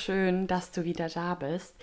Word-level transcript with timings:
Schön, 0.00 0.46
dass 0.46 0.70
du 0.70 0.84
wieder 0.84 1.08
da 1.08 1.34
bist. 1.34 1.74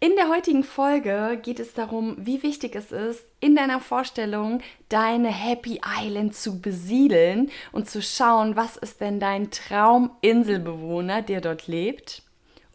In 0.00 0.14
der 0.16 0.28
heutigen 0.28 0.64
Folge 0.64 1.38
geht 1.42 1.60
es 1.60 1.74
darum, 1.74 2.16
wie 2.18 2.42
wichtig 2.42 2.76
es 2.76 2.92
ist, 2.92 3.24
in 3.40 3.56
deiner 3.56 3.80
Vorstellung 3.80 4.60
deine 4.88 5.28
Happy 5.28 5.80
Island 6.00 6.34
zu 6.34 6.60
besiedeln 6.60 7.50
und 7.72 7.88
zu 7.88 8.02
schauen, 8.02 8.56
was 8.56 8.76
ist 8.76 9.00
denn 9.00 9.20
dein 9.20 9.50
Trauminselbewohner, 9.50 11.22
der 11.22 11.40
dort 11.40 11.66
lebt, 11.66 12.22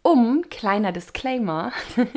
um, 0.01 0.45
kleiner 0.49 0.91
Disclaimer, 0.91 1.71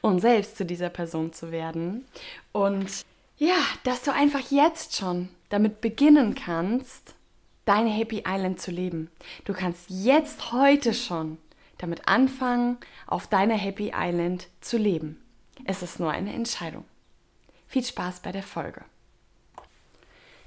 um 0.00 0.18
selbst 0.18 0.56
zu 0.56 0.64
dieser 0.64 0.88
Person 0.88 1.32
zu 1.32 1.52
werden. 1.52 2.06
Und 2.52 3.04
ja, 3.36 3.56
dass 3.84 4.02
du 4.02 4.12
einfach 4.12 4.50
jetzt 4.50 4.96
schon 4.96 5.28
damit 5.50 5.80
beginnen 5.80 6.34
kannst, 6.34 7.14
deine 7.64 7.90
Happy 7.90 8.24
Island 8.26 8.60
zu 8.60 8.70
leben. 8.70 9.10
Du 9.44 9.52
kannst 9.52 9.90
jetzt 9.90 10.52
heute 10.52 10.94
schon 10.94 11.36
damit 11.78 12.08
anfangen, 12.08 12.78
auf 13.06 13.26
deiner 13.26 13.56
Happy 13.56 13.92
Island 13.94 14.48
zu 14.60 14.76
leben. 14.76 15.22
Es 15.64 15.82
ist 15.82 15.98
nur 16.00 16.10
eine 16.10 16.32
Entscheidung. 16.32 16.84
Viel 17.66 17.84
Spaß 17.84 18.20
bei 18.20 18.32
der 18.32 18.42
Folge. 18.42 18.82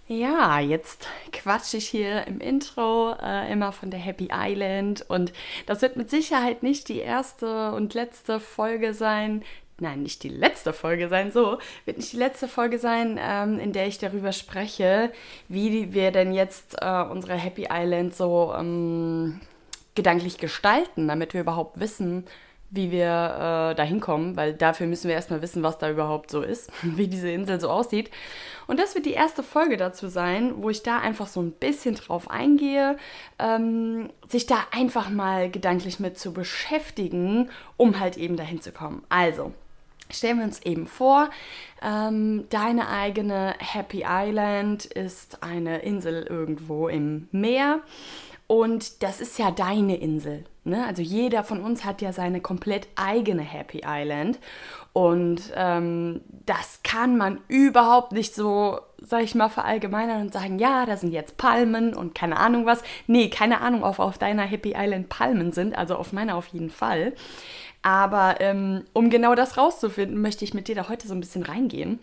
Ja, 0.08 0.60
jetzt 0.60 1.08
quatsche 1.32 1.78
ich 1.78 1.88
hier 1.88 2.28
im 2.28 2.42
Intro 2.42 3.16
äh, 3.22 3.50
immer 3.50 3.72
von 3.72 3.92
der 3.92 4.00
Happy 4.00 4.28
Island 4.30 5.06
und 5.08 5.32
das 5.68 5.82
wird 5.82 5.96
mit 5.96 6.10
Sicherheit 6.10 6.64
nicht 6.64 6.90
die 6.90 7.00
erste 7.00 7.72
und 7.72 7.94
letzte 7.94 8.42
Folge 8.42 8.94
sein, 8.94 9.42
nein, 9.80 10.04
nicht 10.04 10.24
die 10.24 10.30
letzte 10.30 10.74
Folge 10.74 11.08
sein, 11.08 11.32
so, 11.32 11.60
wird 11.86 11.98
nicht 11.98 12.12
die 12.12 12.18
letzte 12.18 12.50
Folge 12.50 12.78
sein, 12.78 13.18
ähm, 13.22 13.58
in 13.58 13.72
der 13.72 13.88
ich 13.88 14.00
darüber 14.00 14.34
spreche, 14.34 15.14
wie 15.48 15.94
wir 15.94 16.12
denn 16.12 16.34
jetzt 16.34 16.76
äh, 16.82 17.04
unsere 17.04 17.36
Happy 17.36 17.70
Island 17.72 18.14
so 18.14 18.54
ähm, 18.58 19.40
gedanklich 19.96 20.38
gestalten, 20.38 21.08
damit 21.08 21.34
wir 21.34 21.42
überhaupt 21.42 21.80
wissen, 21.80 22.26
wie 22.72 22.90
wir 22.90 23.04
äh, 23.72 23.76
da 23.76 23.84
hinkommen, 23.84 24.38
weil 24.38 24.54
dafür 24.54 24.88
müssen 24.88 25.10
wir 25.10 25.16
erstmal 25.16 25.42
wissen, 25.42 25.62
was 25.62 25.78
da 25.78 25.90
überhaupt 25.90 26.32
so 26.32 26.42
ist, 26.42 26.72
wie 26.82 27.08
diese 27.08 27.30
Insel 27.30 27.60
so 27.60 27.70
aussieht. 27.70 28.10
Und 28.66 28.80
das 28.80 28.96
wird 28.96 29.06
die 29.06 29.12
erste 29.12 29.44
Folge 29.44 29.76
dazu 29.76 30.08
sein, 30.08 30.54
wo 30.64 30.70
ich 30.70 30.82
da 30.82 31.00
einfach 31.00 31.28
so 31.28 31.42
ein 31.42 31.52
bisschen 31.52 31.96
drauf 31.96 32.32
eingehe, 32.32 32.96
ähm, 33.40 34.10
sich 34.30 34.46
da 34.46 34.56
einfach 34.72 35.10
mal 35.10 35.52
gedanklich 35.52 36.00
mit 36.00 36.18
zu 36.18 36.32
beschäftigen, 36.32 37.50
um 37.76 38.00
halt 38.00 38.16
eben 38.16 38.38
dahin 38.38 38.62
zu 38.62 38.72
kommen. 38.72 39.04
Also, 39.10 39.52
Stellen 40.14 40.40
wir 40.40 40.46
uns 40.46 40.62
eben 40.64 40.88
vor, 40.88 41.30
ähm, 41.82 42.46
deine 42.50 42.90
eigene 42.90 43.56
Happy 43.60 44.04
Island 44.06 44.84
ist 44.84 45.42
eine 45.42 45.80
Insel 45.84 46.24
irgendwo 46.24 46.90
im 46.90 47.30
Meer 47.32 47.80
und 48.52 49.02
das 49.02 49.22
ist 49.22 49.40
ja 49.40 49.50
deine 49.50 49.96
Insel. 49.96 50.44
Ne? 50.66 50.86
Also 50.86 51.02
jeder 51.02 51.46
von 51.46 51.62
uns 51.62 51.86
hat 51.86 52.02
ja 52.02 52.12
seine 52.12 52.42
komplett 52.42 52.90
eigene 52.98 53.44
Happy 53.44 53.84
Island 53.86 54.40
und 54.92 55.42
ähm, 55.56 56.20
das 56.46 56.82
kann 56.84 57.16
man 57.16 57.40
überhaupt 57.48 58.12
nicht 58.12 58.36
so, 58.36 58.82
sag 58.98 59.24
ich 59.24 59.36
mal, 59.36 59.48
verallgemeinern 59.48 60.24
und 60.24 60.34
sagen, 60.34 60.60
ja, 60.60 60.86
da 60.86 60.98
sind 60.98 61.14
jetzt 61.14 61.38
Palmen 61.38 61.94
und 61.94 62.14
keine 62.14 62.36
Ahnung 62.36 62.66
was. 62.66 62.84
Nee, 63.08 63.30
keine 63.30 63.62
Ahnung, 63.62 63.86
ob 63.86 64.00
auf 64.00 64.18
deiner 64.18 64.44
Happy 64.44 64.74
Island 64.76 65.08
Palmen 65.08 65.54
sind, 65.54 65.78
also 65.78 65.96
auf 65.96 66.12
meiner 66.12 66.36
auf 66.36 66.48
jeden 66.48 66.72
Fall. 66.72 67.14
Aber 67.84 68.42
ähm, 68.42 68.84
um 68.92 69.10
genau 69.10 69.34
das 69.34 69.58
rauszufinden, 69.58 70.22
möchte 70.22 70.44
ich 70.44 70.54
mit 70.54 70.68
dir 70.68 70.76
da 70.76 70.90
heute 70.90 71.08
so 71.08 71.14
ein 71.14 71.22
bisschen 71.22 71.44
reingehen. 71.44 72.00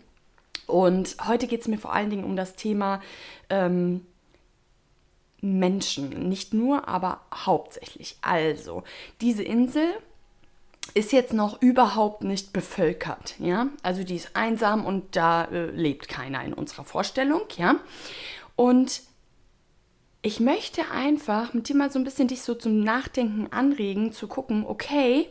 Und 0.66 1.16
heute 1.26 1.47
geht 1.47 1.60
es 1.60 1.69
mir 1.69 1.78
vor 1.78 1.92
allen 1.92 2.09
Dingen 2.09 2.25
um 2.25 2.36
das 2.36 2.56
Thema 2.56 3.03
ähm, 3.50 4.06
Menschen. 5.41 6.28
Nicht 6.28 6.54
nur, 6.54 6.88
aber 6.88 7.21
hauptsächlich. 7.32 8.16
Also, 8.22 8.82
diese 9.21 9.43
Insel 9.43 9.87
ist 10.94 11.12
jetzt 11.12 11.32
noch 11.32 11.60
überhaupt 11.60 12.25
nicht 12.25 12.53
bevölkert, 12.53 13.34
ja? 13.38 13.69
Also 13.82 14.04
die 14.04 14.16
ist 14.16 14.34
einsam 14.34 14.84
und 14.84 15.16
da 15.16 15.44
äh, 15.44 15.66
lebt 15.66 16.09
keiner 16.09 16.43
in 16.44 16.54
unserer 16.54 16.84
Vorstellung, 16.84 17.43
ja? 17.56 17.77
Und 18.56 19.03
ich 20.22 20.41
möchte 20.41 20.91
einfach 20.91 21.54
mit 21.54 21.69
dir 21.69 21.77
mal 21.77 21.93
so 21.93 21.98
ein 21.98 22.04
bisschen 22.04 22.28
dich 22.28 22.43
so 22.43 22.54
zum 22.54 22.81
Nachdenken 22.81 23.53
anregen, 23.53 24.12
zu 24.12 24.27
gucken, 24.27 24.65
okay, 24.66 25.28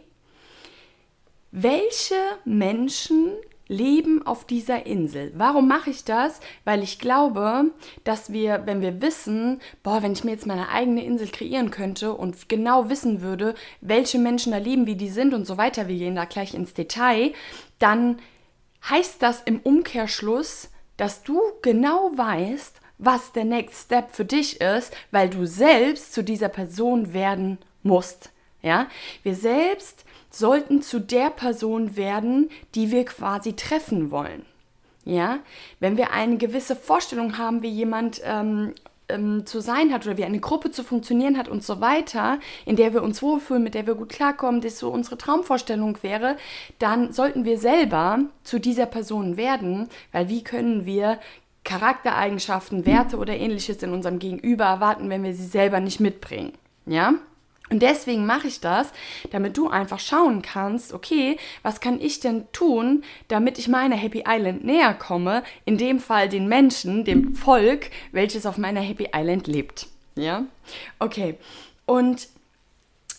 welche 1.51 2.16
Menschen 2.46 3.34
leben 3.67 4.25
auf 4.25 4.45
dieser 4.45 4.85
Insel. 4.85 5.31
Warum 5.35 5.67
mache 5.67 5.89
ich 5.89 6.03
das? 6.03 6.39
Weil 6.63 6.83
ich 6.83 7.00
glaube, 7.00 7.72
dass 8.03 8.31
wir, 8.31 8.63
wenn 8.66 8.81
wir 8.81 9.01
wissen, 9.01 9.59
boah, 9.83 10.01
wenn 10.01 10.13
ich 10.13 10.23
mir 10.23 10.31
jetzt 10.31 10.47
meine 10.47 10.69
eigene 10.69 11.03
Insel 11.03 11.28
kreieren 11.28 11.72
könnte 11.72 12.13
und 12.13 12.50
genau 12.50 12.89
wissen 12.89 13.22
würde, 13.22 13.55
welche 13.81 14.19
Menschen 14.19 14.51
da 14.51 14.57
leben, 14.57 14.85
wie 14.85 14.95
die 14.95 15.09
sind 15.09 15.33
und 15.33 15.45
so 15.45 15.57
weiter, 15.57 15.88
wir 15.88 15.97
gehen 15.97 16.16
da 16.16 16.25
gleich 16.25 16.53
ins 16.53 16.73
Detail, 16.73 17.33
dann 17.79 18.19
heißt 18.89 19.22
das 19.22 19.41
im 19.41 19.59
Umkehrschluss, 19.59 20.72
dass 20.95 21.23
du 21.23 21.39
genau 21.61 22.11
weißt, 22.16 22.79
was 22.97 23.31
der 23.31 23.45
Next 23.45 23.85
Step 23.85 24.11
für 24.11 24.25
dich 24.25 24.59
ist, 24.61 24.95
weil 25.11 25.29
du 25.29 25.45
selbst 25.45 26.13
zu 26.13 26.23
dieser 26.23 26.49
Person 26.49 27.13
werden 27.13 27.59
musst. 27.84 28.31
Ja, 28.63 28.88
wir 29.22 29.35
selbst 29.35 30.03
sollten 30.30 30.82
zu 30.82 31.00
der 31.00 31.30
Person 31.30 31.96
werden, 31.96 32.50
die 32.76 32.92
wir 32.92 33.06
quasi 33.06 33.54
treffen 33.54 34.12
wollen. 34.12 34.46
Ja, 35.06 35.40
wenn 35.80 35.96
wir 35.96 36.12
eine 36.12 36.38
gewisse 36.38 36.76
Vorstellung 36.76 37.38
haben, 37.38 37.62
wie 37.62 37.70
jemand 37.70 38.22
ähm, 38.26 38.74
ähm, 39.10 39.46
zu 39.46 39.62
sein 39.62 39.94
hat 39.94 40.06
oder 40.06 40.18
wie 40.18 40.26
eine 40.26 40.40
Gruppe 40.40 40.72
zu 40.72 40.84
funktionieren 40.84 41.38
hat 41.38 41.48
und 41.48 41.64
so 41.64 41.80
weiter, 41.80 42.40
in 42.66 42.76
der 42.76 42.94
wir 42.94 43.04
uns 43.04 43.22
wohlfühlen, 43.22 43.64
mit 43.64 43.74
der 43.74 43.88
wir 43.88 43.96
gut 43.96 44.10
klarkommen, 44.10 44.62
das 44.62 44.80
so 44.80 44.90
unsere 44.90 45.18
Traumvorstellung 45.18 45.98
wäre, 46.02 46.38
dann 46.80 47.14
sollten 47.14 47.46
wir 47.46 47.58
selber 47.58 48.20
zu 48.44 48.59
dieser 48.59 48.86
Person 48.86 49.38
werden, 49.38 49.88
weil 50.12 50.30
wie 50.30 50.44
können 50.44 50.86
wir 50.86 51.20
Charaktereigenschaften, 51.64 52.86
Werte 52.86 53.18
oder 53.18 53.36
ähnliches 53.36 53.84
in 53.84 53.92
unserem 53.92 54.20
Gegenüber 54.20 54.66
erwarten, 54.66 55.09
wenn 55.09 55.24
wir 55.24 55.34
sie 55.34 55.46
selber 55.46 55.80
nicht 55.80 56.00
mitbringen. 56.00 56.54
Ja? 56.86 57.14
Und 57.69 57.81
deswegen 57.81 58.25
mache 58.25 58.47
ich 58.47 58.61
das, 58.61 58.91
damit 59.31 59.58
du 59.58 59.69
einfach 59.69 59.99
schauen 59.99 60.41
kannst, 60.41 60.93
okay, 60.93 61.37
was 61.64 61.81
kann 61.81 61.99
ich 61.99 62.19
denn 62.19 62.46
tun, 62.53 63.03
damit 63.28 63.59
ich 63.59 63.67
meiner 63.67 63.96
Happy 63.96 64.23
Island 64.28 64.64
näher 64.64 64.93
komme, 64.93 65.43
in 65.66 65.78
dem 65.78 65.99
Fall 65.99 66.29
den 66.29 66.47
Menschen, 66.47 67.03
dem 67.03 67.35
Volk, 67.35 67.90
welches 68.11 68.46
auf 68.46 68.58
meiner 68.58 68.81
Happy 68.81 69.09
Island 69.14 69.47
lebt. 69.47 69.87
Ja? 70.16 70.46
Okay. 70.99 71.35
Und 71.85 72.28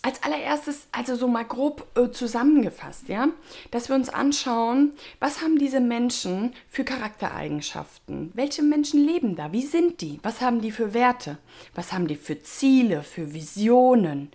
als 0.02 0.22
allererstes, 0.22 0.86
also 0.92 1.16
so 1.16 1.28
mal 1.28 1.44
grob 1.44 1.86
äh, 1.96 2.10
zusammengefasst, 2.10 3.08
ja, 3.08 3.28
dass 3.70 3.88
wir 3.88 3.96
uns 3.96 4.08
anschauen, 4.08 4.92
was 5.18 5.42
haben 5.42 5.58
diese 5.58 5.80
Menschen 5.80 6.54
für 6.68 6.84
Charaktereigenschaften? 6.84 8.30
Welche 8.34 8.62
Menschen 8.62 9.04
leben 9.04 9.34
da? 9.34 9.52
Wie 9.52 9.66
sind 9.66 10.00
die? 10.00 10.20
Was 10.22 10.40
haben 10.40 10.60
die 10.60 10.70
für 10.70 10.94
Werte? 10.94 11.38
Was 11.74 11.92
haben 11.92 12.06
die 12.06 12.16
für 12.16 12.40
Ziele, 12.42 13.02
für 13.02 13.34
Visionen? 13.34 14.30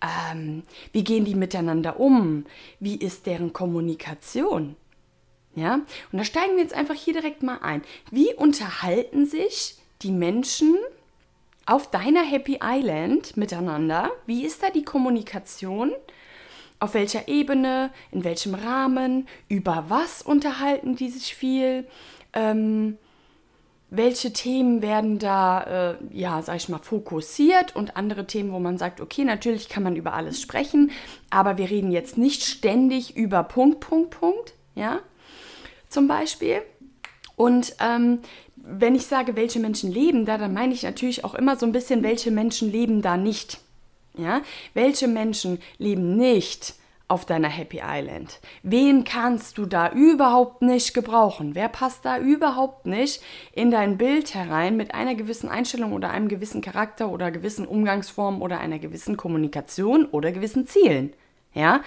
Ähm, 0.00 0.62
wie 0.92 1.04
gehen 1.04 1.24
die 1.24 1.34
miteinander 1.34 1.98
um? 1.98 2.44
Wie 2.78 2.96
ist 2.96 3.26
deren 3.26 3.52
Kommunikation? 3.52 4.76
Ja, 5.54 5.80
und 6.12 6.18
da 6.18 6.24
steigen 6.24 6.54
wir 6.54 6.62
jetzt 6.62 6.74
einfach 6.74 6.94
hier 6.94 7.14
direkt 7.14 7.42
mal 7.42 7.58
ein. 7.58 7.82
Wie 8.12 8.32
unterhalten 8.34 9.26
sich 9.26 9.76
die 10.02 10.12
Menschen 10.12 10.76
auf 11.68 11.90
deiner 11.90 12.22
Happy 12.22 12.60
Island 12.62 13.36
miteinander? 13.36 14.10
Wie 14.26 14.44
ist 14.44 14.62
da 14.62 14.70
die 14.70 14.84
Kommunikation? 14.84 15.92
Auf 16.80 16.94
welcher 16.94 17.28
Ebene, 17.28 17.90
in 18.10 18.24
welchem 18.24 18.54
Rahmen, 18.54 19.28
über 19.48 19.84
was 19.88 20.22
unterhalten 20.22 20.96
die 20.96 21.10
sich 21.10 21.34
viel? 21.34 21.86
Ähm, 22.32 22.96
welche 23.90 24.32
Themen 24.32 24.80
werden 24.80 25.18
da, 25.18 25.92
äh, 25.92 25.96
ja, 26.10 26.40
sag 26.40 26.56
ich 26.56 26.68
mal, 26.68 26.78
fokussiert 26.78 27.76
und 27.76 27.96
andere 27.96 28.26
Themen, 28.26 28.52
wo 28.52 28.58
man 28.58 28.78
sagt, 28.78 29.00
okay, 29.00 29.24
natürlich 29.24 29.68
kann 29.68 29.82
man 29.82 29.96
über 29.96 30.14
alles 30.14 30.40
sprechen, 30.40 30.90
aber 31.30 31.58
wir 31.58 31.68
reden 31.68 31.90
jetzt 31.90 32.16
nicht 32.16 32.44
ständig 32.44 33.16
über 33.16 33.42
Punkt, 33.42 33.80
Punkt, 33.80 34.10
Punkt, 34.10 34.54
ja, 34.74 35.00
zum 35.88 36.06
Beispiel. 36.06 36.62
Und 37.36 37.74
ähm, 37.80 38.20
wenn 38.70 38.94
ich 38.94 39.06
sage, 39.06 39.36
welche 39.36 39.60
Menschen 39.60 39.90
leben 39.90 40.26
da, 40.26 40.36
dann 40.36 40.52
meine 40.52 40.74
ich 40.74 40.82
natürlich 40.82 41.24
auch 41.24 41.34
immer 41.34 41.56
so 41.56 41.66
ein 41.66 41.72
bisschen, 41.72 42.02
welche 42.02 42.30
Menschen 42.30 42.70
leben 42.70 43.02
da 43.02 43.16
nicht. 43.16 43.60
Ja, 44.16 44.42
welche 44.74 45.06
Menschen 45.06 45.60
leben 45.78 46.16
nicht 46.16 46.74
auf 47.06 47.24
deiner 47.24 47.48
Happy 47.48 47.80
Island? 47.82 48.40
Wen 48.62 49.04
kannst 49.04 49.58
du 49.58 49.64
da 49.64 49.92
überhaupt 49.92 50.60
nicht 50.60 50.92
gebrauchen? 50.92 51.54
Wer 51.54 51.68
passt 51.68 52.04
da 52.04 52.18
überhaupt 52.18 52.84
nicht 52.84 53.22
in 53.52 53.70
dein 53.70 53.96
Bild 53.96 54.34
herein 54.34 54.76
mit 54.76 54.92
einer 54.94 55.14
gewissen 55.14 55.48
Einstellung 55.48 55.92
oder 55.92 56.10
einem 56.10 56.28
gewissen 56.28 56.60
Charakter 56.60 57.10
oder 57.10 57.30
gewissen 57.30 57.66
Umgangsformen 57.66 58.42
oder 58.42 58.58
einer 58.58 58.78
gewissen 58.78 59.16
Kommunikation 59.16 60.04
oder 60.06 60.32
gewissen 60.32 60.66
Zielen? 60.66 61.14
Ja? 61.54 61.80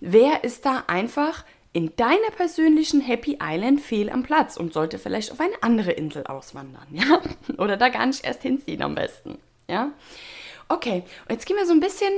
Wer 0.00 0.44
ist 0.44 0.66
da 0.66 0.84
einfach 0.88 1.44
in 1.76 1.94
deiner 1.96 2.30
persönlichen 2.34 3.02
Happy 3.02 3.36
Island 3.38 3.82
fehl 3.82 4.08
am 4.08 4.22
Platz 4.22 4.56
und 4.56 4.72
sollte 4.72 4.98
vielleicht 4.98 5.30
auf 5.30 5.40
eine 5.40 5.62
andere 5.62 5.92
Insel 5.92 6.26
auswandern, 6.26 6.86
ja? 6.90 7.20
Oder 7.58 7.76
da 7.76 7.90
gar 7.90 8.06
nicht 8.06 8.24
erst 8.24 8.40
hinziehen 8.40 8.80
am 8.80 8.94
besten, 8.94 9.36
ja? 9.68 9.92
Okay, 10.70 11.04
und 11.28 11.32
jetzt 11.32 11.44
gehen 11.44 11.58
wir 11.58 11.66
so 11.66 11.74
ein 11.74 11.80
bisschen 11.80 12.12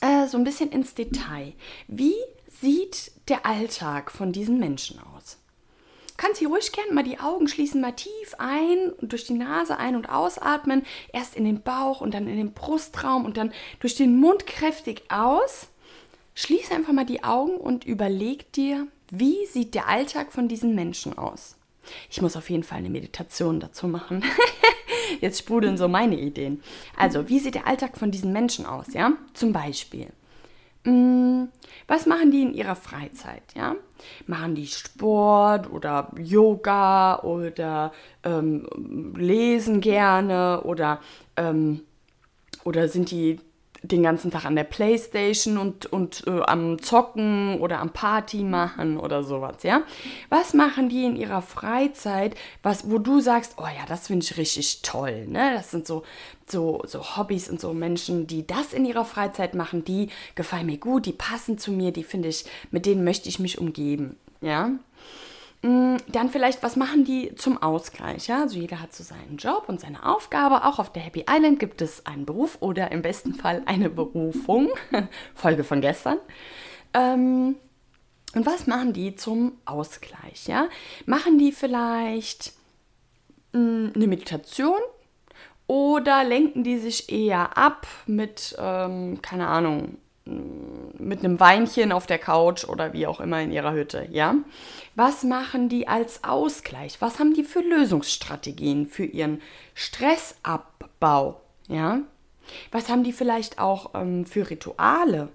äh, 0.00 0.28
so 0.28 0.38
ein 0.38 0.44
bisschen 0.44 0.70
ins 0.70 0.94
Detail. 0.94 1.54
Wie 1.88 2.14
sieht 2.46 3.10
der 3.28 3.44
Alltag 3.44 4.12
von 4.12 4.30
diesen 4.30 4.60
Menschen 4.60 5.00
aus? 5.00 5.38
Kannst 6.16 6.38
hier 6.38 6.46
ruhig 6.46 6.70
gerne 6.70 6.92
mal 6.92 7.02
die 7.02 7.18
Augen 7.18 7.48
schließen, 7.48 7.80
mal 7.80 7.96
tief 7.96 8.36
ein 8.38 8.92
und 9.00 9.10
durch 9.10 9.24
die 9.24 9.34
Nase 9.34 9.76
ein- 9.76 9.96
und 9.96 10.08
ausatmen. 10.08 10.86
Erst 11.12 11.34
in 11.34 11.44
den 11.44 11.62
Bauch 11.62 12.00
und 12.00 12.14
dann 12.14 12.28
in 12.28 12.36
den 12.36 12.52
Brustraum 12.52 13.24
und 13.24 13.36
dann 13.36 13.52
durch 13.80 13.96
den 13.96 14.20
Mund 14.20 14.46
kräftig 14.46 15.02
aus. 15.10 15.66
Schließ 16.34 16.70
einfach 16.72 16.92
mal 16.92 17.04
die 17.04 17.24
Augen 17.24 17.56
und 17.56 17.84
überleg 17.84 18.52
dir, 18.52 18.86
wie 19.10 19.46
sieht 19.46 19.74
der 19.74 19.88
Alltag 19.88 20.32
von 20.32 20.48
diesen 20.48 20.74
Menschen 20.74 21.16
aus? 21.18 21.56
Ich 22.10 22.22
muss 22.22 22.36
auf 22.36 22.48
jeden 22.48 22.62
Fall 22.62 22.78
eine 22.78 22.90
Meditation 22.90 23.60
dazu 23.60 23.86
machen. 23.88 24.24
Jetzt 25.20 25.40
sprudeln 25.40 25.76
so 25.76 25.88
meine 25.88 26.18
Ideen. 26.18 26.62
Also, 26.96 27.28
wie 27.28 27.38
sieht 27.38 27.54
der 27.54 27.66
Alltag 27.66 27.98
von 27.98 28.10
diesen 28.10 28.32
Menschen 28.32 28.64
aus, 28.64 28.94
ja? 28.94 29.12
Zum 29.34 29.52
Beispiel. 29.52 30.08
Hm, 30.84 31.48
was 31.86 32.06
machen 32.06 32.30
die 32.30 32.42
in 32.42 32.54
ihrer 32.54 32.74
Freizeit, 32.74 33.42
ja? 33.54 33.76
Machen 34.26 34.54
die 34.54 34.66
Sport 34.66 35.70
oder 35.70 36.10
Yoga 36.18 37.20
oder 37.20 37.92
ähm, 38.24 38.66
lesen 39.16 39.80
gerne 39.80 40.62
oder, 40.64 41.00
ähm, 41.36 41.82
oder 42.64 42.88
sind 42.88 43.10
die 43.10 43.38
den 43.82 44.02
ganzen 44.02 44.30
Tag 44.30 44.44
an 44.44 44.54
der 44.54 44.64
Playstation 44.64 45.58
und, 45.58 45.86
und 45.86 46.24
äh, 46.26 46.40
am 46.42 46.80
Zocken 46.80 47.60
oder 47.60 47.80
am 47.80 47.90
Party 47.90 48.44
machen 48.44 48.96
oder 48.96 49.24
sowas, 49.24 49.62
ja? 49.62 49.82
Was 50.28 50.54
machen 50.54 50.88
die 50.88 51.04
in 51.04 51.16
ihrer 51.16 51.42
Freizeit, 51.42 52.36
was, 52.62 52.88
wo 52.88 52.98
du 52.98 53.20
sagst, 53.20 53.56
oh 53.58 53.66
ja, 53.66 53.84
das 53.88 54.06
finde 54.06 54.24
ich 54.24 54.36
richtig 54.36 54.82
toll, 54.82 55.26
ne? 55.26 55.52
Das 55.54 55.70
sind 55.70 55.86
so, 55.86 56.04
so, 56.46 56.82
so 56.86 57.16
Hobbys 57.16 57.50
und 57.50 57.60
so 57.60 57.72
Menschen, 57.72 58.26
die 58.26 58.46
das 58.46 58.72
in 58.72 58.84
ihrer 58.84 59.04
Freizeit 59.04 59.54
machen, 59.54 59.84
die 59.84 60.08
gefallen 60.34 60.66
mir 60.66 60.78
gut, 60.78 61.06
die 61.06 61.12
passen 61.12 61.58
zu 61.58 61.72
mir, 61.72 61.92
die 61.92 62.04
finde 62.04 62.28
ich, 62.28 62.44
mit 62.70 62.86
denen 62.86 63.02
möchte 63.02 63.28
ich 63.28 63.40
mich 63.40 63.58
umgeben, 63.58 64.16
ja? 64.40 64.70
Mm, 65.62 65.96
dann 66.08 66.28
vielleicht, 66.28 66.62
was 66.64 66.74
machen 66.74 67.04
die 67.04 67.34
zum 67.36 67.62
Ausgleich? 67.62 68.26
Ja? 68.26 68.42
Also 68.42 68.58
jeder 68.58 68.80
hat 68.80 68.92
so 68.92 69.04
seinen 69.04 69.36
Job 69.36 69.64
und 69.68 69.80
seine 69.80 70.04
Aufgabe. 70.04 70.64
Auch 70.64 70.78
auf 70.78 70.92
der 70.92 71.02
Happy 71.02 71.24
Island 71.30 71.60
gibt 71.60 71.80
es 71.80 72.04
einen 72.04 72.26
Beruf 72.26 72.58
oder 72.60 72.90
im 72.90 73.02
besten 73.02 73.34
Fall 73.34 73.62
eine 73.66 73.88
Berufung. 73.88 74.68
Folge 75.34 75.62
von 75.62 75.80
gestern. 75.80 76.18
Ähm, 76.94 77.56
und 78.34 78.46
was 78.46 78.66
machen 78.66 78.92
die 78.92 79.14
zum 79.14 79.52
Ausgleich? 79.64 80.48
Ja? 80.48 80.68
Machen 81.06 81.38
die 81.38 81.52
vielleicht 81.52 82.52
mh, 83.52 83.60
mm, 83.60 83.92
eine 83.94 84.06
Meditation? 84.08 84.80
Oder 85.68 86.24
lenken 86.24 86.64
die 86.64 86.78
sich 86.78 87.10
eher 87.10 87.56
ab 87.56 87.86
mit, 88.06 88.54
ähm, 88.58 89.22
keine 89.22 89.46
Ahnung, 89.46 89.96
mit 90.24 91.20
einem 91.20 91.40
Weinchen 91.40 91.92
auf 91.92 92.06
der 92.06 92.18
Couch 92.18 92.64
oder 92.64 92.92
wie 92.92 93.06
auch 93.06 93.20
immer 93.20 93.40
in 93.40 93.50
ihrer 93.50 93.72
Hütte, 93.72 94.06
ja? 94.10 94.36
Was 94.94 95.24
machen 95.24 95.68
die 95.68 95.88
als 95.88 96.22
Ausgleich? 96.22 97.00
Was 97.00 97.18
haben 97.18 97.34
die 97.34 97.42
für 97.42 97.60
Lösungsstrategien 97.60 98.86
für 98.86 99.04
ihren 99.04 99.40
Stressabbau, 99.74 101.40
ja? 101.68 102.00
Was 102.70 102.88
haben 102.88 103.04
die 103.04 103.12
vielleicht 103.12 103.58
auch 103.58 103.90
ähm, 103.94 104.24
für 104.24 104.48
Rituale? 104.50 105.28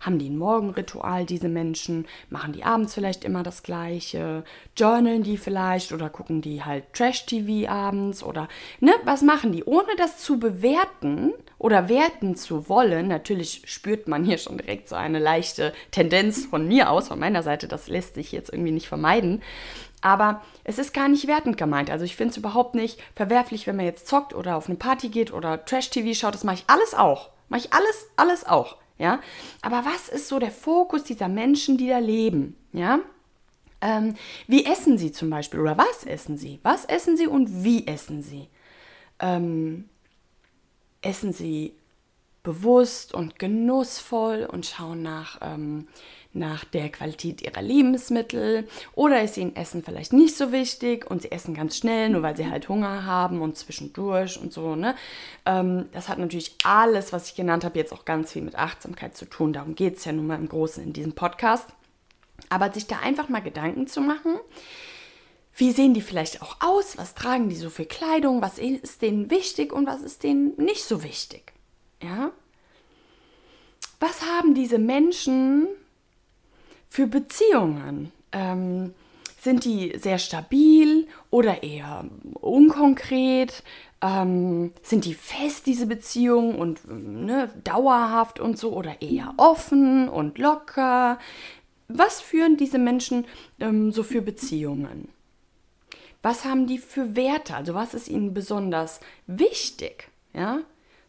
Haben 0.00 0.18
die 0.18 0.28
ein 0.28 0.38
Morgenritual, 0.38 1.24
diese 1.24 1.48
Menschen? 1.48 2.06
Machen 2.30 2.52
die 2.52 2.64
abends 2.64 2.94
vielleicht 2.94 3.24
immer 3.24 3.42
das 3.42 3.62
Gleiche? 3.62 4.44
Journalen 4.76 5.22
die 5.22 5.36
vielleicht 5.36 5.92
oder 5.92 6.10
gucken 6.10 6.42
die 6.42 6.64
halt 6.64 6.92
Trash-TV 6.92 7.70
abends 7.70 8.22
oder, 8.22 8.48
ne? 8.80 8.92
Was 9.04 9.22
machen 9.22 9.52
die? 9.52 9.64
Ohne 9.64 9.96
das 9.96 10.18
zu 10.18 10.38
bewerten 10.38 11.32
oder 11.58 11.88
werten 11.88 12.36
zu 12.36 12.68
wollen, 12.68 13.08
natürlich 13.08 13.62
spürt 13.64 14.08
man 14.08 14.24
hier 14.24 14.38
schon 14.38 14.58
direkt 14.58 14.88
so 14.88 14.94
eine 14.94 15.18
leichte 15.18 15.72
Tendenz 15.90 16.46
von 16.46 16.68
mir 16.68 16.90
aus, 16.90 17.08
von 17.08 17.18
meiner 17.18 17.42
Seite, 17.42 17.66
das 17.66 17.88
lässt 17.88 18.14
sich 18.14 18.32
jetzt 18.32 18.52
irgendwie 18.52 18.72
nicht 18.72 18.88
vermeiden. 18.88 19.42
Aber 20.02 20.42
es 20.64 20.78
ist 20.78 20.92
gar 20.92 21.08
nicht 21.08 21.26
wertend 21.26 21.56
gemeint. 21.56 21.90
Also 21.90 22.04
ich 22.04 22.16
finde 22.16 22.32
es 22.32 22.36
überhaupt 22.36 22.74
nicht 22.74 23.00
verwerflich, 23.14 23.66
wenn 23.66 23.76
man 23.76 23.86
jetzt 23.86 24.06
zockt 24.06 24.34
oder 24.34 24.56
auf 24.56 24.68
eine 24.68 24.76
Party 24.76 25.08
geht 25.08 25.32
oder 25.32 25.64
Trash-TV 25.64 26.14
schaut. 26.14 26.34
Das 26.34 26.44
mache 26.44 26.56
ich 26.56 26.64
alles 26.66 26.94
auch. 26.94 27.30
Mache 27.48 27.62
ich 27.62 27.72
alles, 27.72 28.06
alles 28.16 28.46
auch. 28.46 28.76
Ja, 28.98 29.20
aber 29.62 29.84
was 29.84 30.08
ist 30.08 30.28
so 30.28 30.38
der 30.38 30.50
Fokus 30.50 31.04
dieser 31.04 31.28
Menschen, 31.28 31.76
die 31.76 31.88
da 31.88 31.98
leben? 31.98 32.56
Ja, 32.72 33.00
ähm, 33.80 34.14
wie 34.46 34.64
essen 34.64 34.96
sie 34.96 35.12
zum 35.12 35.28
Beispiel 35.30 35.60
oder 35.60 35.76
was 35.76 36.04
essen 36.04 36.38
sie? 36.38 36.60
Was 36.62 36.86
essen 36.86 37.16
sie 37.16 37.26
und 37.26 37.62
wie 37.62 37.86
essen 37.86 38.22
sie? 38.22 38.48
Ähm, 39.18 39.88
essen 41.02 41.32
sie 41.32 41.74
bewusst 42.46 43.12
und 43.12 43.40
genussvoll 43.40 44.48
und 44.48 44.66
schauen 44.66 45.02
nach, 45.02 45.40
ähm, 45.42 45.88
nach 46.32 46.64
der 46.64 46.90
Qualität 46.90 47.42
ihrer 47.42 47.60
Lebensmittel 47.60 48.68
oder 48.94 49.20
ist 49.20 49.36
ihnen 49.36 49.56
Essen 49.56 49.82
vielleicht 49.82 50.12
nicht 50.12 50.36
so 50.36 50.52
wichtig 50.52 51.10
und 51.10 51.22
sie 51.22 51.32
essen 51.32 51.54
ganz 51.54 51.76
schnell, 51.76 52.08
nur 52.08 52.22
weil 52.22 52.36
sie 52.36 52.48
halt 52.48 52.68
Hunger 52.68 53.04
haben 53.04 53.42
und 53.42 53.56
zwischendurch 53.56 54.40
und 54.40 54.52
so. 54.52 54.76
Ne? 54.76 54.94
Ähm, 55.44 55.86
das 55.90 56.08
hat 56.08 56.18
natürlich 56.18 56.54
alles, 56.62 57.12
was 57.12 57.30
ich 57.30 57.34
genannt 57.34 57.64
habe, 57.64 57.80
jetzt 57.80 57.92
auch 57.92 58.04
ganz 58.04 58.32
viel 58.32 58.42
mit 58.42 58.54
Achtsamkeit 58.54 59.16
zu 59.16 59.24
tun. 59.24 59.52
Darum 59.52 59.74
geht 59.74 59.96
es 59.96 60.04
ja 60.04 60.12
nun 60.12 60.28
mal 60.28 60.38
im 60.38 60.48
Großen 60.48 60.84
in 60.84 60.92
diesem 60.92 61.14
Podcast. 61.14 61.66
Aber 62.48 62.72
sich 62.72 62.86
da 62.86 63.00
einfach 63.00 63.28
mal 63.28 63.42
Gedanken 63.42 63.88
zu 63.88 64.00
machen, 64.00 64.36
wie 65.56 65.72
sehen 65.72 65.94
die 65.94 66.02
vielleicht 66.02 66.42
auch 66.42 66.58
aus? 66.60 66.96
Was 66.96 67.16
tragen 67.16 67.48
die 67.48 67.56
so 67.56 67.70
für 67.70 67.86
Kleidung? 67.86 68.40
Was 68.40 68.58
ist 68.58 69.02
denen 69.02 69.30
wichtig 69.30 69.72
und 69.72 69.88
was 69.88 70.02
ist 70.02 70.22
denen 70.22 70.54
nicht 70.58 70.84
so 70.84 71.02
wichtig? 71.02 71.56
Ja? 72.02 72.32
Was 74.06 74.22
haben 74.22 74.54
diese 74.54 74.78
Menschen 74.78 75.66
für 76.88 77.08
Beziehungen? 77.08 78.12
Ähm, 78.30 78.94
sind 79.40 79.64
die 79.64 79.98
sehr 79.98 80.18
stabil 80.18 81.08
oder 81.30 81.64
eher 81.64 82.04
unkonkret? 82.34 83.64
Ähm, 84.00 84.72
sind 84.82 85.06
die 85.06 85.14
fest, 85.14 85.66
diese 85.66 85.86
Beziehungen 85.86 86.54
und 86.54 86.80
ne, 86.88 87.50
dauerhaft 87.64 88.38
und 88.38 88.56
so 88.56 88.74
oder 88.74 89.02
eher 89.02 89.34
offen 89.38 90.08
und 90.08 90.38
locker? 90.38 91.18
Was 91.88 92.20
führen 92.20 92.56
diese 92.56 92.78
Menschen 92.78 93.26
ähm, 93.58 93.90
so 93.90 94.04
für 94.04 94.22
Beziehungen? 94.22 95.08
Was 96.22 96.44
haben 96.44 96.68
die 96.68 96.78
für 96.78 97.16
Werte? 97.16 97.56
Also 97.56 97.74
was 97.74 97.92
ist 97.92 98.06
ihnen 98.06 98.34
besonders 98.34 99.00
wichtig? 99.26 100.08
Ja, 100.32 100.60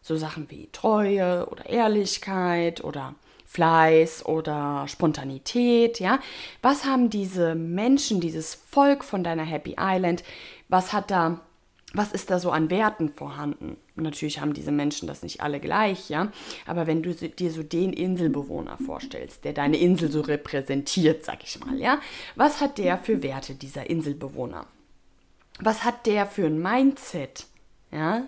so 0.08 0.16
Sachen 0.16 0.50
wie 0.50 0.68
Treue 0.72 1.46
oder 1.46 1.66
Ehrlichkeit 1.66 2.82
oder 2.82 3.14
Fleiß 3.46 4.26
oder 4.26 4.86
Spontanität, 4.88 6.00
ja? 6.00 6.18
Was 6.60 6.84
haben 6.84 7.08
diese 7.10 7.54
Menschen, 7.54 8.20
dieses 8.20 8.54
Volk 8.54 9.04
von 9.04 9.22
deiner 9.22 9.44
Happy 9.44 9.76
Island, 9.78 10.24
was 10.68 10.92
hat 10.92 11.10
da 11.10 11.40
was 11.94 12.12
ist 12.12 12.30
da 12.30 12.38
so 12.38 12.50
an 12.50 12.68
Werten 12.68 13.08
vorhanden? 13.08 13.78
Natürlich 13.94 14.40
haben 14.40 14.52
diese 14.52 14.72
Menschen 14.72 15.08
das 15.08 15.22
nicht 15.22 15.40
alle 15.40 15.58
gleich, 15.58 16.10
ja. 16.10 16.30
Aber 16.66 16.86
wenn 16.86 17.02
du 17.02 17.14
dir 17.14 17.50
so 17.50 17.62
den 17.62 17.94
Inselbewohner 17.94 18.76
vorstellst, 18.76 19.42
der 19.46 19.54
deine 19.54 19.78
Insel 19.78 20.12
so 20.12 20.20
repräsentiert, 20.20 21.24
sag 21.24 21.42
ich 21.44 21.58
mal, 21.60 21.78
ja, 21.78 21.98
was 22.36 22.60
hat 22.60 22.76
der 22.76 22.98
für 22.98 23.22
Werte, 23.22 23.54
dieser 23.54 23.88
Inselbewohner? 23.88 24.66
was 25.58 25.84
hat 25.84 26.06
der 26.06 26.26
für 26.26 26.46
ein 26.46 26.60
Mindset? 26.60 27.46
Ja? 27.90 28.24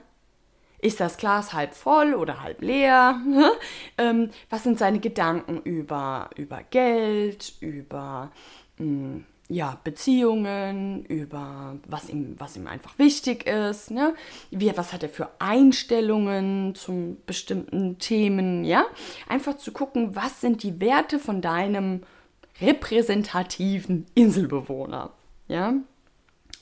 Ist 0.82 1.00
das 1.00 1.16
Glas 1.18 1.52
halb 1.52 1.74
voll 1.74 2.14
oder 2.14 2.42
halb 2.42 2.62
leer? 2.62 3.20
ähm, 3.98 4.30
was 4.48 4.62
sind 4.62 4.78
seine 4.78 5.00
Gedanken 5.00 5.60
über, 5.62 6.30
über 6.36 6.62
Geld, 6.62 7.54
über 7.60 8.30
mh, 8.78 8.84
hm, 8.84 9.24
ja, 9.50 9.78
Beziehungen, 9.82 11.04
über 11.06 11.76
was 11.88 12.08
ihm, 12.08 12.36
was 12.38 12.56
ihm 12.56 12.68
einfach 12.68 12.98
wichtig 12.98 13.46
ist, 13.46 13.90
ne? 13.90 14.14
Wie, 14.50 14.72
was 14.76 14.92
hat 14.92 15.02
er 15.02 15.08
für 15.08 15.28
Einstellungen 15.40 16.76
zu 16.76 17.16
bestimmten 17.26 17.98
Themen, 17.98 18.64
ja? 18.64 18.84
Einfach 19.28 19.56
zu 19.56 19.72
gucken, 19.72 20.14
was 20.14 20.40
sind 20.40 20.62
die 20.62 20.78
Werte 20.78 21.18
von 21.18 21.42
deinem 21.42 22.02
repräsentativen 22.60 24.06
Inselbewohner, 24.14 25.10
ja? 25.48 25.74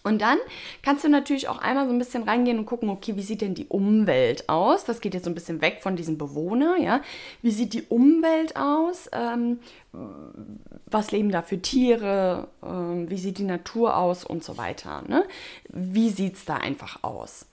Und 0.04 0.22
dann 0.22 0.38
kannst 0.82 1.04
du 1.04 1.08
natürlich 1.08 1.48
auch 1.48 1.58
einmal 1.58 1.86
so 1.86 1.92
ein 1.92 1.98
bisschen 1.98 2.22
reingehen 2.22 2.58
und 2.58 2.66
gucken, 2.66 2.88
okay, 2.88 3.16
wie 3.16 3.22
sieht 3.22 3.40
denn 3.40 3.54
die 3.54 3.66
Umwelt 3.66 4.48
aus? 4.48 4.84
Das 4.84 5.00
geht 5.00 5.14
jetzt 5.14 5.24
so 5.24 5.30
ein 5.30 5.34
bisschen 5.34 5.60
weg 5.60 5.78
von 5.82 5.96
diesem 5.96 6.18
Bewohner, 6.18 6.76
ja. 6.78 7.02
Wie 7.42 7.50
sieht 7.50 7.74
die 7.74 7.82
Umwelt 7.82 8.56
aus? 8.56 9.10
Ähm, 9.12 9.58
was 10.86 11.10
leben 11.10 11.30
da 11.30 11.42
für 11.42 11.60
Tiere? 11.60 12.48
Ähm, 12.62 13.10
wie 13.10 13.18
sieht 13.18 13.38
die 13.38 13.44
Natur 13.44 13.96
aus 13.96 14.24
und 14.24 14.44
so 14.44 14.56
weiter? 14.56 15.02
Ne? 15.06 15.24
Wie 15.68 16.10
sieht 16.10 16.36
es 16.36 16.44
da 16.44 16.56
einfach 16.56 17.02
aus? 17.02 17.46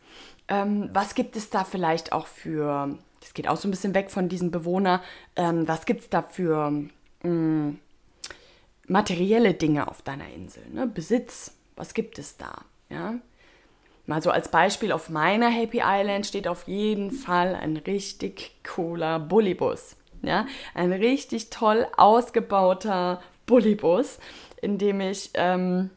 Ähm, 0.48 0.90
was 0.94 1.16
gibt 1.16 1.36
es 1.36 1.50
da 1.50 1.64
vielleicht 1.64 2.14
auch 2.14 2.28
für, 2.28 2.98
das 3.22 3.34
geht 3.34 3.48
auch 3.48 3.58
so 3.58 3.68
ein 3.68 3.72
bisschen 3.72 3.96
weg 3.96 4.12
von 4.12 4.30
diesem 4.30 4.52
Bewohner, 4.52 5.02
ähm, 5.36 5.68
was 5.68 5.86
gibt 5.86 6.02
es 6.02 6.10
da 6.10 6.22
für 6.22 6.72
mh, 7.24 7.30
mm, 7.30 7.80
materielle 8.88 9.56
Dinge 9.56 9.88
auf 9.88 10.04
deiner 10.04 10.30
Insel? 10.30 10.64
Ne? 10.72 10.86
Besitz, 10.86 11.56
was 11.76 11.94
gibt 11.94 12.20
es 12.20 12.38
da? 12.38 12.62
Ja? 12.90 13.16
Mal 14.08 14.22
so 14.22 14.30
als 14.30 14.50
Beispiel, 14.50 14.92
auf 14.92 15.10
meiner 15.10 15.50
Happy 15.50 15.82
Island 15.84 16.26
steht 16.26 16.48
auf 16.48 16.68
jeden 16.68 17.12
Fall 17.12 17.56
ein 17.56 17.78
richtig 17.78 18.52
cooler 18.64 19.20
Bullybus. 19.20 19.96
Ja? 20.22 20.46
Ein 20.74 20.94
richtig 20.94 21.50
toll 21.50 21.88
ausgebauter 21.98 23.22
Bullybus, 23.46 24.20
in 24.62 24.78
dem 24.78 25.02
ich 25.02 25.32
ähm, 25.34 25.90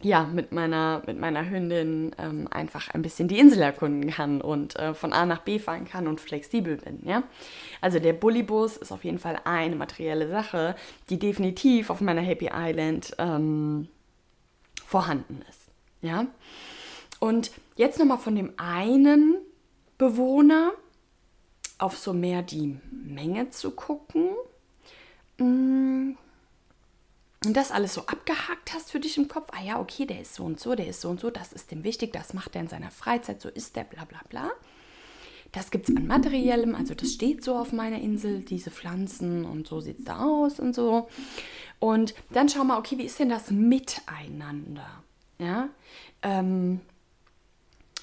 ja, 0.00 0.24
mit 0.24 0.52
meiner, 0.52 1.02
mit 1.06 1.18
meiner 1.18 1.48
Hündin 1.48 2.14
ähm, 2.18 2.46
einfach 2.50 2.88
ein 2.90 3.02
bisschen 3.02 3.26
die 3.26 3.38
Insel 3.38 3.62
erkunden 3.62 4.10
kann 4.10 4.40
und 4.40 4.76
äh, 4.76 4.94
von 4.94 5.12
A 5.12 5.26
nach 5.26 5.40
B 5.40 5.58
fahren 5.58 5.86
kann 5.86 6.06
und 6.06 6.20
flexibel 6.20 6.76
bin. 6.76 7.00
Ja? 7.04 7.24
Also 7.80 7.98
der 7.98 8.12
Bullybus 8.12 8.76
ist 8.76 8.92
auf 8.92 9.04
jeden 9.04 9.18
Fall 9.18 9.40
eine 9.44 9.74
materielle 9.74 10.28
Sache, 10.28 10.76
die 11.10 11.18
definitiv 11.18 11.90
auf 11.90 12.00
meiner 12.00 12.20
Happy 12.20 12.50
Island 12.52 13.16
ähm, 13.18 13.88
vorhanden 14.88 15.44
ist. 15.50 15.60
Ja? 16.00 16.26
Und 17.20 17.50
jetzt 17.76 17.98
nochmal 17.98 18.18
von 18.18 18.34
dem 18.34 18.54
einen 18.56 19.36
Bewohner 19.98 20.72
auf 21.76 21.98
so 21.98 22.14
mehr 22.14 22.42
die 22.42 22.78
Menge 22.90 23.50
zu 23.50 23.70
gucken. 23.72 24.30
Mm. 25.36 26.16
Und 27.44 27.56
das 27.56 27.70
alles 27.70 27.94
so 27.94 28.00
abgehakt 28.06 28.72
hast 28.74 28.90
für 28.90 28.98
dich 28.98 29.16
im 29.16 29.28
Kopf. 29.28 29.50
Ah 29.52 29.62
ja, 29.62 29.78
okay, 29.78 30.06
der 30.06 30.22
ist 30.22 30.34
so 30.34 30.44
und 30.44 30.58
so, 30.58 30.74
der 30.74 30.88
ist 30.88 31.02
so 31.02 31.08
und 31.08 31.20
so, 31.20 31.30
das 31.30 31.52
ist 31.52 31.70
dem 31.70 31.84
wichtig, 31.84 32.12
das 32.12 32.34
macht 32.34 32.56
er 32.56 32.62
in 32.62 32.68
seiner 32.68 32.90
Freizeit, 32.90 33.40
so 33.40 33.48
ist 33.48 33.76
der, 33.76 33.84
bla 33.84 34.04
bla 34.06 34.20
bla. 34.28 34.50
Das 35.58 35.72
gibt 35.72 35.88
es 35.88 35.96
an 35.96 36.06
materiellem, 36.06 36.76
also 36.76 36.94
das 36.94 37.12
steht 37.12 37.42
so 37.42 37.56
auf 37.56 37.72
meiner 37.72 38.00
Insel, 38.00 38.42
diese 38.42 38.70
Pflanzen 38.70 39.44
und 39.44 39.66
so 39.66 39.80
sieht 39.80 39.98
es 39.98 40.04
da 40.04 40.24
aus 40.24 40.60
und 40.60 40.72
so. 40.72 41.08
Und 41.80 42.14
dann 42.30 42.48
schau 42.48 42.62
mal, 42.62 42.78
okay, 42.78 42.96
wie 42.96 43.02
ist 43.02 43.18
denn 43.18 43.28
das 43.28 43.50
Miteinander? 43.50 45.02
Ja, 45.40 45.68
ähm, 46.22 46.78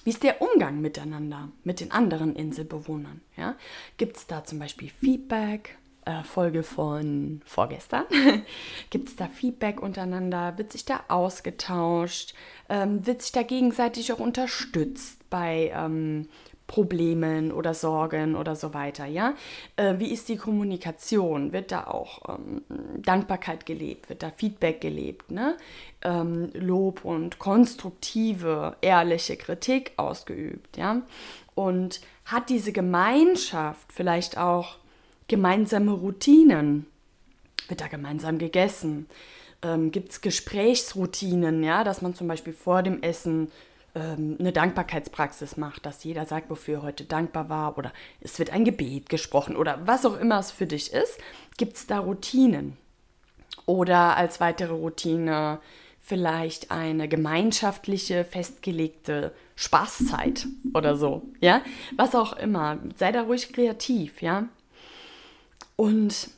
wie 0.04 0.10
ist 0.10 0.24
der 0.24 0.42
Umgang 0.42 0.82
miteinander 0.82 1.48
mit 1.64 1.80
den 1.80 1.92
anderen 1.94 2.36
Inselbewohnern? 2.36 3.22
Ja? 3.38 3.56
Gibt 3.96 4.18
es 4.18 4.28
da 4.28 4.44
zum 4.44 4.60
Beispiel 4.60 4.90
Feedback? 4.90 5.78
Äh, 6.04 6.24
Folge 6.24 6.62
von 6.62 7.42
vorgestern. 7.46 8.04
Gibt 8.90 9.08
es 9.08 9.16
da 9.16 9.28
Feedback 9.28 9.82
untereinander? 9.82 10.58
Wird 10.58 10.74
sich 10.74 10.84
da 10.84 11.06
ausgetauscht? 11.08 12.36
Ähm, 12.68 13.08
wird 13.08 13.22
sich 13.22 13.32
da 13.32 13.44
gegenseitig 13.44 14.12
auch 14.12 14.20
unterstützt 14.20 15.28
bei 15.30 15.72
ähm, 15.74 16.28
Problemen 16.68 17.52
oder 17.52 17.74
Sorgen 17.74 18.36
oder 18.36 18.56
so 18.56 18.74
weiter, 18.74 19.06
ja? 19.06 19.36
Äh, 19.76 19.96
wie 20.00 20.12
ist 20.12 20.30
die 20.30 20.38
Kommunikation? 20.38 21.54
Wird 21.54 21.72
da 21.72 21.86
auch 21.86 22.38
ähm, 22.38 22.64
Dankbarkeit 22.98 23.66
gelebt? 23.66 24.10
Wird 24.10 24.24
da 24.24 24.32
Feedback 24.32 24.82
gelebt, 24.82 25.30
ne? 25.30 25.58
Ähm, 26.02 26.50
Lob 26.54 27.06
und 27.06 27.38
konstruktive, 27.38 28.78
ehrliche 28.82 29.38
Kritik 29.38 29.92
ausgeübt, 29.98 30.78
ja? 30.78 31.04
Und 31.54 32.02
hat 32.26 32.50
diese 32.50 32.72
Gemeinschaft 32.72 33.94
vielleicht 33.94 34.38
auch 34.38 34.78
gemeinsame 35.28 35.92
Routinen? 35.92 36.88
Wird 37.68 37.82
da 37.82 37.88
gemeinsam 37.88 38.40
gegessen? 38.40 39.08
Ähm, 39.62 39.92
Gibt 39.92 40.10
es 40.10 40.22
Gesprächsroutinen, 40.22 41.64
ja? 41.64 41.84
Dass 41.84 42.02
man 42.02 42.16
zum 42.16 42.28
Beispiel 42.28 42.54
vor 42.54 42.82
dem 42.82 43.04
Essen 43.04 43.52
ähm, 43.96 44.36
eine 44.40 44.52
Dankbarkeitspraxis 44.52 45.58
macht, 45.58 45.86
dass 45.86 46.04
jeder 46.04 46.26
sagt, 46.26 46.50
wofür 46.50 46.80
er 46.80 46.84
heute 46.84 47.06
dankbar 47.06 47.50
war 47.50 47.78
oder 47.78 47.94
es 48.22 48.38
wird 48.38 48.52
ein 48.52 48.66
Gebet 48.66 49.10
gesprochen 49.10 49.56
oder 49.56 49.80
was 49.88 50.06
auch 50.06 50.20
immer 50.20 50.38
es 50.38 50.52
für 50.52 50.68
dich 50.68 50.94
ist, 50.94 51.18
gibt 51.58 51.78
es 51.78 51.88
da 51.88 52.00
Routinen. 52.00 52.78
Oder 53.66 54.18
als 54.18 54.40
weitere 54.40 54.74
Routine 54.74 55.60
vielleicht 56.00 56.70
eine 56.70 57.08
gemeinschaftliche, 57.08 58.26
festgelegte 58.26 59.34
Spaßzeit 59.56 60.46
oder 60.74 60.98
so, 60.98 61.24
ja? 61.40 61.62
Was 61.96 62.14
auch 62.14 62.34
immer. 62.34 62.78
Sei 62.96 63.12
da 63.12 63.24
ruhig 63.24 63.52
kreativ, 63.54 64.22
ja? 64.22 64.48
Und 65.76 66.30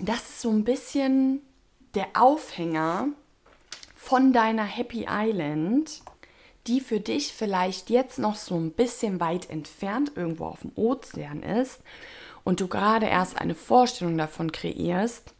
das 0.00 0.16
ist 0.16 0.40
so 0.40 0.50
ein 0.50 0.64
bisschen 0.64 1.42
der 1.94 2.08
Aufhänger 2.14 3.08
von 3.94 4.32
deiner 4.32 4.64
Happy 4.64 5.06
Island, 5.08 6.02
die 6.66 6.80
für 6.80 7.00
dich 7.00 7.32
vielleicht 7.32 7.90
jetzt 7.90 8.18
noch 8.18 8.36
so 8.36 8.56
ein 8.56 8.70
bisschen 8.70 9.20
weit 9.20 9.50
entfernt 9.50 10.12
irgendwo 10.16 10.46
auf 10.46 10.60
dem 10.60 10.72
Ozean 10.76 11.42
ist 11.42 11.80
und 12.42 12.60
du 12.60 12.68
gerade 12.68 13.06
erst 13.06 13.40
eine 13.40 13.54
Vorstellung 13.54 14.16
davon 14.16 14.52
kreierst, 14.52 15.34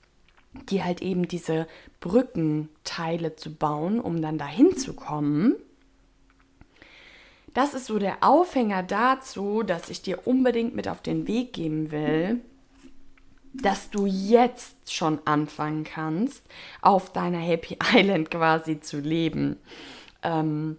die 0.70 0.82
halt 0.84 1.02
eben 1.02 1.26
diese 1.26 1.66
Brückenteile 2.00 3.36
zu 3.36 3.54
bauen, 3.54 4.00
um 4.00 4.20
dann 4.22 4.38
dahin 4.38 4.76
zu 4.76 4.94
kommen. 4.94 5.56
Das 7.54 7.72
ist 7.72 7.86
so 7.86 7.98
der 7.98 8.18
Aufhänger 8.20 8.82
dazu, 8.82 9.62
dass 9.62 9.88
ich 9.88 10.02
dir 10.02 10.26
unbedingt 10.26 10.74
mit 10.74 10.88
auf 10.88 11.02
den 11.02 11.28
Weg 11.28 11.52
geben 11.52 11.90
will, 11.92 12.40
dass 13.52 13.90
du 13.90 14.06
jetzt 14.06 14.92
schon 14.92 15.20
anfangen 15.24 15.84
kannst, 15.84 16.42
auf 16.82 17.12
deiner 17.12 17.38
Happy 17.38 17.78
Island 17.94 18.30
quasi 18.30 18.80
zu 18.80 18.98
leben. 18.98 19.56
Ähm, 20.24 20.76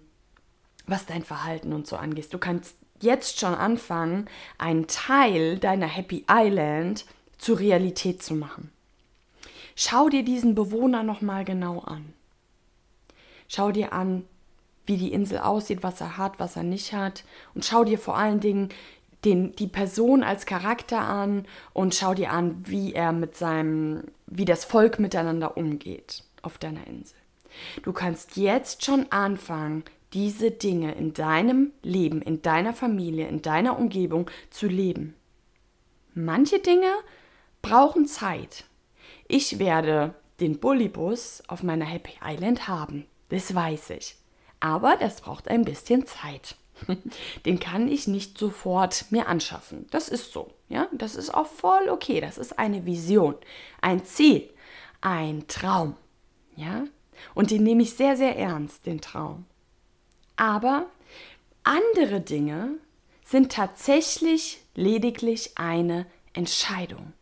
was 0.87 1.05
dein 1.05 1.23
Verhalten 1.23 1.73
und 1.73 1.87
so 1.87 1.95
angeht. 1.95 2.33
Du 2.33 2.37
kannst 2.37 2.75
jetzt 3.01 3.39
schon 3.39 3.53
anfangen, 3.53 4.27
einen 4.57 4.87
Teil 4.87 5.57
deiner 5.57 5.87
Happy 5.87 6.25
Island 6.29 7.05
zur 7.37 7.59
Realität 7.59 8.23
zu 8.23 8.35
machen. 8.35 8.71
Schau 9.75 10.09
dir 10.09 10.23
diesen 10.23 10.55
Bewohner 10.55 11.03
nochmal 11.03 11.43
genau 11.43 11.79
an. 11.79 12.13
Schau 13.47 13.71
dir 13.71 13.93
an, 13.93 14.23
wie 14.85 14.97
die 14.97 15.11
Insel 15.11 15.39
aussieht, 15.39 15.83
was 15.83 15.99
er 15.99 16.17
hat, 16.17 16.39
was 16.39 16.55
er 16.55 16.63
nicht 16.63 16.93
hat. 16.93 17.23
Und 17.53 17.65
schau 17.65 17.83
dir 17.83 17.99
vor 17.99 18.17
allen 18.17 18.39
Dingen 18.39 18.69
den, 19.25 19.55
die 19.55 19.67
Person 19.67 20.23
als 20.23 20.45
Charakter 20.45 20.99
an 21.01 21.45
und 21.73 21.95
schau 21.95 22.13
dir 22.13 22.31
an, 22.31 22.63
wie 22.67 22.93
er 22.93 23.11
mit 23.11 23.35
seinem, 23.35 24.03
wie 24.27 24.45
das 24.45 24.63
Volk 24.63 24.99
miteinander 24.99 25.57
umgeht 25.57 26.23
auf 26.41 26.57
deiner 26.57 26.85
Insel. 26.87 27.17
Du 27.83 27.93
kannst 27.93 28.37
jetzt 28.37 28.85
schon 28.85 29.11
anfangen, 29.11 29.83
diese 30.15 30.49
Dinge 30.49 30.95
in 30.95 31.13
deinem 31.13 31.73
Leben, 31.83 32.21
in 32.21 32.41
deiner 32.41 32.73
Familie, 32.73 33.27
in 33.27 33.41
deiner 33.41 33.77
Umgebung 33.77 34.31
zu 34.49 34.67
leben. 34.67 35.13
Manche 36.13 36.59
Dinge 36.59 36.91
brauchen 37.61 38.07
Zeit. 38.07 38.63
Ich 39.27 39.59
werde 39.59 40.15
den 40.39 40.59
Bullybus 40.59 41.43
auf 41.47 41.63
meiner 41.63 41.85
Happy 41.85 42.13
Island 42.23 42.69
haben, 42.69 43.05
das 43.29 43.53
weiß 43.53 43.89
ich. 43.91 44.15
Aber 44.61 44.95
das 44.95 45.19
braucht 45.19 45.49
ein 45.49 45.65
bisschen 45.65 46.05
Zeit. 46.05 46.55
Den 47.45 47.59
kann 47.59 47.87
ich 47.89 48.07
nicht 48.07 48.37
sofort 48.37 49.05
mir 49.09 49.27
anschaffen. 49.27 49.85
Das 49.91 50.09
ist 50.09 50.31
so. 50.31 50.51
Ja, 50.69 50.87
das 50.93 51.15
ist 51.15 51.33
auch 51.33 51.47
voll 51.47 51.89
okay. 51.89 52.21
Das 52.21 52.37
ist 52.37 52.57
eine 52.57 52.85
Vision, 52.85 53.35
ein 53.81 54.03
Ziel, 54.05 54.49
ein 55.01 55.47
Traum. 55.47 55.95
Ja, 56.55 56.85
und 57.33 57.51
den 57.51 57.63
nehme 57.63 57.83
ich 57.83 57.93
sehr, 57.93 58.15
sehr 58.15 58.37
ernst, 58.37 58.85
den 58.85 59.01
Traum. 59.01 59.45
Aber 60.35 60.85
andere 61.63 62.21
Dinge 62.21 62.75
sind 63.23 63.51
tatsächlich 63.51 64.61
lediglich 64.75 65.51
eine 65.55 66.05
Entscheidung. 66.33 67.13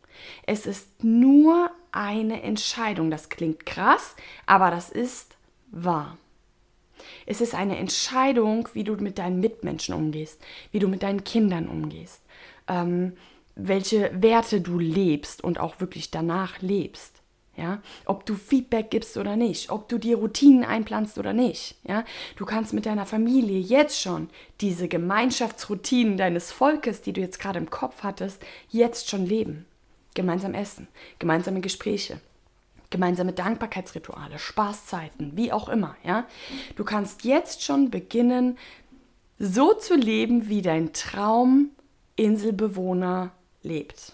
Es 0.46 0.66
ist 0.66 1.02
nur 1.02 1.70
eine 1.92 2.42
Entscheidung. 2.42 3.10
Das 3.10 3.28
klingt 3.28 3.66
krass, 3.66 4.16
aber 4.46 4.70
das 4.70 4.90
ist 4.90 5.36
wahr. 5.70 6.18
Es 7.26 7.40
ist 7.40 7.54
eine 7.54 7.78
Entscheidung, 7.78 8.68
wie 8.72 8.84
du 8.84 8.94
mit 8.94 9.18
deinen 9.18 9.40
Mitmenschen 9.40 9.94
umgehst, 9.94 10.40
wie 10.72 10.78
du 10.78 10.88
mit 10.88 11.02
deinen 11.02 11.24
Kindern 11.24 11.68
umgehst, 11.68 12.22
ähm, 12.68 13.16
welche 13.56 14.10
Werte 14.20 14.60
du 14.60 14.78
lebst 14.78 15.42
und 15.42 15.60
auch 15.60 15.80
wirklich 15.80 16.10
danach 16.10 16.60
lebst. 16.60 17.22
Ja, 17.56 17.80
ob 18.04 18.26
du 18.26 18.34
Feedback 18.34 18.90
gibst 18.90 19.16
oder 19.16 19.36
nicht, 19.36 19.70
ob 19.70 19.88
du 19.88 19.98
dir 19.98 20.16
Routinen 20.16 20.64
einplanst 20.64 21.18
oder 21.18 21.32
nicht. 21.32 21.76
Ja, 21.86 22.04
du 22.36 22.44
kannst 22.44 22.72
mit 22.72 22.84
deiner 22.84 23.06
Familie 23.06 23.60
jetzt 23.60 24.00
schon 24.00 24.28
diese 24.60 24.88
Gemeinschaftsroutinen 24.88 26.16
deines 26.16 26.50
Volkes, 26.50 27.00
die 27.00 27.12
du 27.12 27.20
jetzt 27.20 27.38
gerade 27.38 27.60
im 27.60 27.70
Kopf 27.70 28.02
hattest, 28.02 28.42
jetzt 28.70 29.08
schon 29.08 29.24
leben. 29.24 29.66
Gemeinsam 30.14 30.54
essen, 30.54 30.88
gemeinsame 31.20 31.60
Gespräche, 31.60 32.18
gemeinsame 32.90 33.32
Dankbarkeitsrituale, 33.32 34.38
Spaßzeiten, 34.38 35.36
wie 35.36 35.52
auch 35.52 35.68
immer. 35.68 35.96
Ja, 36.04 36.26
du 36.76 36.84
kannst 36.84 37.24
jetzt 37.24 37.62
schon 37.62 37.90
beginnen, 37.90 38.56
so 39.38 39.74
zu 39.74 39.96
leben, 39.96 40.48
wie 40.48 40.62
dein 40.62 40.92
Trauminselbewohner 40.92 43.32
lebt. 43.62 44.12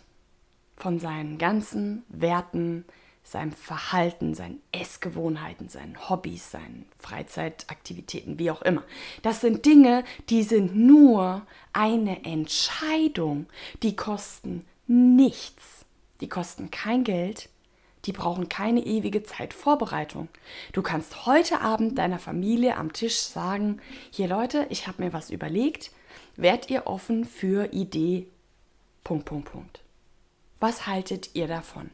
Von 0.77 0.99
seinen 0.99 1.37
ganzen 1.37 2.05
Werten, 2.09 2.87
seinem 3.23 3.53
Verhalten, 3.53 4.35
seinen 4.35 4.61
Essgewohnheiten, 4.73 5.69
seinen 5.69 6.09
Hobbys, 6.09 6.51
seinen 6.51 6.87
Freizeitaktivitäten, 6.99 8.39
wie 8.39 8.51
auch 8.51 8.63
immer. 8.63 8.83
Das 9.23 9.41
sind 9.41 9.65
Dinge, 9.67 10.05
die 10.31 10.43
sind 10.43 10.75
nur 10.75 11.47
eine 11.73 12.25
Entscheidung. 12.25 13.47
Die 13.83 13.95
kosten 13.95 14.65
nichts. 14.87 15.85
Die 16.21 16.29
kosten 16.29 16.71
kein 16.71 17.05
Geld. 17.05 17.49
Die 18.07 18.13
brauchen 18.13 18.49
keine 18.49 18.85
ewige 18.85 19.23
Zeit 19.23 19.53
Vorbereitung. 19.53 20.29
Du 20.73 20.83
kannst 20.83 21.27
heute 21.27 21.61
Abend 21.61 21.99
deiner 21.99 22.19
Familie 22.19 22.77
am 22.77 22.93
Tisch 22.93 23.19
sagen, 23.19 23.81
hier 24.11 24.27
Leute, 24.27 24.67
ich 24.71 24.87
habe 24.87 25.03
mir 25.05 25.13
was 25.13 25.31
überlegt. 25.31 25.93
Werdet 26.37 26.71
ihr 26.71 26.87
offen 26.87 27.25
für 27.27 27.73
Idee? 27.73 28.27
Punkt, 29.05 29.27
Punkt, 29.27 29.53
Punkt. 29.53 29.81
Was 30.59 30.87
haltet 30.87 31.31
ihr 31.35 31.47
davon? 31.47 31.91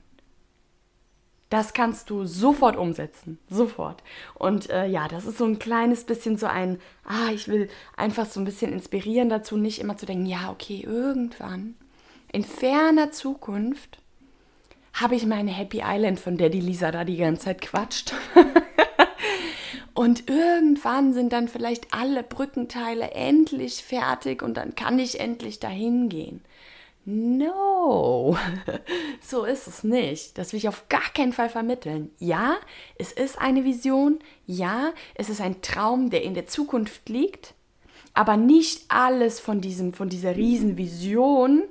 Das 1.48 1.74
kannst 1.74 2.10
du 2.10 2.24
sofort 2.24 2.76
umsetzen, 2.76 3.38
sofort. 3.48 4.02
Und 4.34 4.68
äh, 4.68 4.86
ja, 4.86 5.06
das 5.06 5.26
ist 5.26 5.38
so 5.38 5.44
ein 5.44 5.60
kleines 5.60 6.04
bisschen 6.04 6.36
so 6.36 6.46
ein, 6.46 6.80
ah, 7.04 7.30
ich 7.32 7.46
will 7.46 7.68
einfach 7.96 8.26
so 8.26 8.40
ein 8.40 8.44
bisschen 8.44 8.72
inspirieren 8.72 9.28
dazu, 9.28 9.56
nicht 9.56 9.80
immer 9.80 9.96
zu 9.96 10.06
denken, 10.06 10.26
ja, 10.26 10.50
okay, 10.50 10.82
irgendwann, 10.84 11.76
in 12.32 12.42
ferner 12.42 13.12
Zukunft, 13.12 13.98
habe 14.92 15.14
ich 15.14 15.26
meine 15.26 15.52
Happy 15.52 15.82
Island, 15.84 16.18
von 16.18 16.36
der 16.36 16.48
die 16.48 16.60
Lisa 16.60 16.90
da 16.90 17.04
die 17.04 17.18
ganze 17.18 17.44
Zeit 17.44 17.60
quatscht. 17.60 18.12
und 19.94 20.28
irgendwann 20.28 21.12
sind 21.12 21.32
dann 21.32 21.48
vielleicht 21.48 21.94
alle 21.94 22.22
Brückenteile 22.22 23.12
endlich 23.12 23.84
fertig 23.84 24.42
und 24.42 24.56
dann 24.56 24.74
kann 24.74 24.98
ich 24.98 25.20
endlich 25.20 25.60
dahin 25.60 26.08
gehen. 26.08 26.42
No, 27.08 28.36
so 29.20 29.44
ist 29.44 29.68
es 29.68 29.84
nicht. 29.84 30.36
Das 30.36 30.52
will 30.52 30.58
ich 30.58 30.66
auf 30.66 30.88
gar 30.88 31.08
keinen 31.14 31.32
Fall 31.32 31.48
vermitteln. 31.48 32.10
Ja, 32.18 32.56
es 32.98 33.12
ist 33.12 33.40
eine 33.40 33.64
Vision. 33.64 34.18
Ja, 34.44 34.92
es 35.14 35.30
ist 35.30 35.40
ein 35.40 35.62
Traum, 35.62 36.10
der 36.10 36.24
in 36.24 36.34
der 36.34 36.48
Zukunft 36.48 37.08
liegt. 37.08 37.54
Aber 38.12 38.36
nicht 38.36 38.86
alles 38.88 39.38
von, 39.38 39.60
diesem, 39.60 39.92
von 39.92 40.08
dieser 40.08 40.34
Riesenvision 40.34 41.62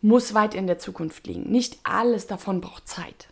muss 0.00 0.32
weit 0.32 0.54
in 0.54 0.66
der 0.66 0.78
Zukunft 0.78 1.26
liegen. 1.26 1.50
Nicht 1.50 1.78
alles 1.82 2.26
davon 2.26 2.62
braucht 2.62 2.88
Zeit. 2.88 3.28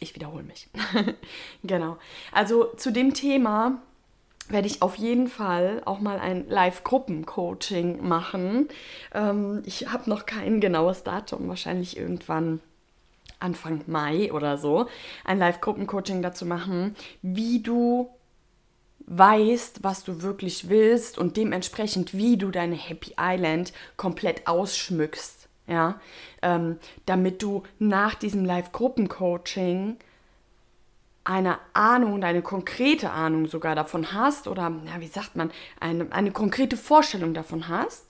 Ich 0.00 0.14
wiederhole 0.14 0.42
mich. 0.42 0.68
genau. 1.62 1.96
Also 2.30 2.74
zu 2.76 2.92
dem 2.92 3.14
Thema 3.14 3.80
werde 4.48 4.66
ich 4.66 4.82
auf 4.82 4.96
jeden 4.96 5.28
Fall 5.28 5.82
auch 5.84 6.00
mal 6.00 6.18
ein 6.18 6.48
Live-Gruppen-Coaching 6.48 8.06
machen. 8.06 8.68
Ähm, 9.12 9.62
ich 9.64 9.90
habe 9.90 10.08
noch 10.10 10.26
kein 10.26 10.60
genaues 10.60 11.02
Datum, 11.02 11.48
wahrscheinlich 11.48 11.96
irgendwann 11.96 12.60
Anfang 13.40 13.82
Mai 13.86 14.32
oder 14.32 14.58
so, 14.58 14.86
ein 15.24 15.38
Live-Gruppen-Coaching 15.38 16.22
dazu 16.22 16.46
machen, 16.46 16.94
wie 17.22 17.60
du 17.60 18.10
weißt, 19.06 19.82
was 19.82 20.04
du 20.04 20.22
wirklich 20.22 20.68
willst 20.68 21.18
und 21.18 21.36
dementsprechend, 21.36 22.14
wie 22.14 22.36
du 22.36 22.50
deine 22.50 22.76
Happy 22.76 23.14
Island 23.18 23.72
komplett 23.96 24.46
ausschmückst. 24.46 25.48
Ja, 25.66 25.98
ähm, 26.42 26.76
damit 27.06 27.42
du 27.42 27.62
nach 27.78 28.14
diesem 28.14 28.44
Live-Gruppen-Coaching 28.44 29.96
eine 31.24 31.58
Ahnung 31.72 32.12
und 32.12 32.24
eine 32.24 32.42
konkrete 32.42 33.10
Ahnung 33.10 33.46
sogar 33.46 33.74
davon 33.74 34.12
hast 34.12 34.46
oder, 34.46 34.72
ja, 34.86 35.00
wie 35.00 35.06
sagt 35.06 35.36
man, 35.36 35.50
eine, 35.80 36.12
eine 36.12 36.30
konkrete 36.30 36.76
Vorstellung 36.76 37.32
davon 37.32 37.68
hast, 37.68 38.04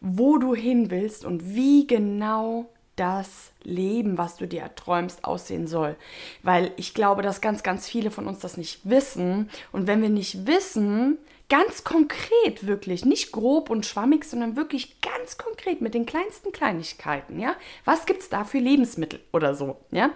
wo 0.00 0.38
du 0.38 0.54
hin 0.54 0.90
willst 0.90 1.24
und 1.24 1.54
wie 1.54 1.86
genau 1.86 2.68
das 2.96 3.52
Leben, 3.62 4.18
was 4.18 4.36
du 4.36 4.46
dir 4.46 4.60
erträumst, 4.60 5.24
aussehen 5.24 5.66
soll. 5.66 5.96
Weil 6.42 6.72
ich 6.76 6.92
glaube, 6.92 7.22
dass 7.22 7.40
ganz, 7.40 7.62
ganz 7.62 7.88
viele 7.88 8.10
von 8.10 8.26
uns 8.26 8.40
das 8.40 8.58
nicht 8.58 8.80
wissen. 8.84 9.48
Und 9.72 9.86
wenn 9.86 10.02
wir 10.02 10.10
nicht 10.10 10.46
wissen, 10.46 11.16
ganz 11.52 11.84
konkret 11.84 12.66
wirklich, 12.66 13.04
nicht 13.04 13.30
grob 13.30 13.68
und 13.68 13.84
schwammig, 13.84 14.24
sondern 14.24 14.56
wirklich 14.56 15.02
ganz 15.02 15.36
konkret 15.36 15.82
mit 15.82 15.92
den 15.92 16.06
kleinsten 16.06 16.50
Kleinigkeiten, 16.50 17.38
ja? 17.38 17.56
Was 17.84 18.06
gibt 18.06 18.22
es 18.22 18.30
da 18.30 18.44
für 18.44 18.58
Lebensmittel 18.58 19.20
oder 19.34 19.54
so, 19.54 19.76
ja? 19.90 20.12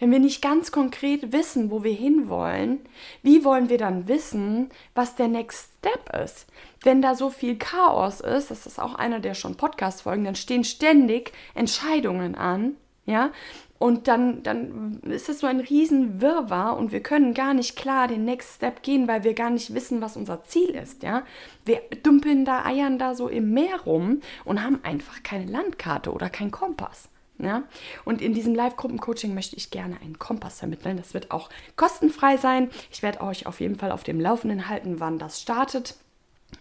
Wenn 0.00 0.10
wir 0.10 0.18
nicht 0.18 0.42
ganz 0.42 0.72
konkret 0.72 1.32
wissen, 1.32 1.70
wo 1.70 1.84
wir 1.84 1.92
hinwollen, 1.92 2.80
wie 3.22 3.44
wollen 3.44 3.68
wir 3.68 3.78
dann 3.78 4.08
wissen, 4.08 4.70
was 4.96 5.14
der 5.14 5.28
Next 5.28 5.70
Step 5.78 6.12
ist? 6.24 6.48
Wenn 6.82 7.00
da 7.00 7.14
so 7.14 7.30
viel 7.30 7.56
Chaos 7.56 8.20
ist, 8.20 8.50
das 8.50 8.66
ist 8.66 8.80
auch 8.80 8.96
einer 8.96 9.20
der 9.20 9.34
schon 9.34 9.56
Podcast-Folgen, 9.56 10.24
dann 10.24 10.34
stehen 10.34 10.64
ständig 10.64 11.30
Entscheidungen 11.54 12.34
an, 12.34 12.74
ja, 13.06 13.30
und 13.80 14.08
dann, 14.08 14.42
dann 14.42 15.00
ist 15.04 15.30
es 15.30 15.38
so 15.38 15.46
ein 15.46 15.58
Riesenwirrwarr 15.58 16.76
und 16.76 16.92
wir 16.92 17.02
können 17.02 17.32
gar 17.32 17.54
nicht 17.54 17.76
klar 17.76 18.08
den 18.08 18.26
Next 18.26 18.56
Step 18.56 18.82
gehen, 18.82 19.08
weil 19.08 19.24
wir 19.24 19.32
gar 19.32 19.48
nicht 19.48 19.72
wissen, 19.72 20.02
was 20.02 20.18
unser 20.18 20.44
Ziel 20.44 20.68
ist, 20.68 21.02
ja. 21.02 21.22
Wir 21.64 21.80
dümpeln 22.04 22.44
da, 22.44 22.66
eiern 22.66 22.98
da 22.98 23.14
so 23.14 23.26
im 23.26 23.54
Meer 23.54 23.80
rum 23.86 24.20
und 24.44 24.62
haben 24.62 24.80
einfach 24.82 25.22
keine 25.22 25.50
Landkarte 25.50 26.12
oder 26.12 26.28
keinen 26.28 26.50
Kompass. 26.50 27.08
Ja? 27.38 27.62
Und 28.04 28.20
in 28.20 28.34
diesem 28.34 28.54
Live-Gruppen-Coaching 28.54 29.32
möchte 29.32 29.56
ich 29.56 29.70
gerne 29.70 29.96
einen 30.02 30.18
Kompass 30.18 30.58
vermitteln. 30.58 30.98
Das 30.98 31.14
wird 31.14 31.30
auch 31.30 31.48
kostenfrei 31.76 32.36
sein. 32.36 32.68
Ich 32.90 33.02
werde 33.02 33.22
euch 33.22 33.46
auf 33.46 33.60
jeden 33.60 33.76
Fall 33.76 33.92
auf 33.92 34.02
dem 34.02 34.20
Laufenden 34.20 34.68
halten, 34.68 35.00
wann 35.00 35.18
das 35.18 35.40
startet. 35.40 35.96